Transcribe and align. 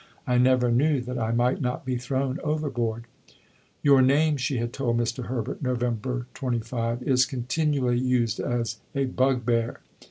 I 0.25 0.39
never 0.39 0.71
knew 0.71 0.99
that 1.01 1.19
I 1.19 1.31
might 1.31 1.61
not 1.61 1.85
be 1.85 1.95
thrown 1.95 2.39
overboard." 2.43 3.03
"Your 3.83 4.01
name," 4.01 4.35
she 4.35 4.57
had 4.57 4.73
told 4.73 4.97
Mr. 4.97 5.25
Herbert 5.25 5.61
(Nov. 5.61 6.01
25), 6.33 7.03
"is 7.03 7.27
continually 7.27 7.99
used 7.99 8.39
as 8.39 8.77
a 8.95 9.05
bug 9.05 9.45
bear. 9.45 9.81